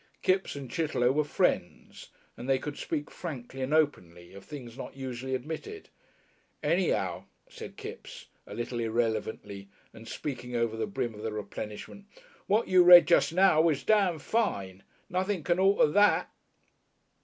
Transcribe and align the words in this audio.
Kipps 0.23 0.55
and 0.55 0.67
Chitterlow 0.67 1.11
were 1.11 1.23
friends 1.23 2.09
and 2.35 2.49
they 2.49 2.57
could 2.57 2.75
speak 2.75 3.11
frankly 3.11 3.61
and 3.61 3.71
openly 3.71 4.33
of 4.33 4.43
things 4.43 4.75
not 4.75 4.95
usually 4.97 5.35
admitted. 5.35 5.89
"Any 6.63 6.91
'ow," 6.91 7.25
said 7.47 7.77
Kipps, 7.77 8.25
a 8.47 8.55
little 8.55 8.79
irrelevantly 8.79 9.69
and 9.93 10.07
speaking 10.07 10.55
over 10.55 10.75
the 10.75 10.87
brim 10.87 11.13
of 11.13 11.21
the 11.21 11.31
replenishment, 11.31 12.07
"what 12.47 12.67
you 12.67 12.83
read 12.83 13.05
jus' 13.07 13.31
now 13.31 13.61
was 13.61 13.83
dam' 13.83 14.17
fine. 14.17 14.81
Nothing 15.07 15.43
can't 15.43 15.59
alter 15.59 15.85
that." 15.91 16.31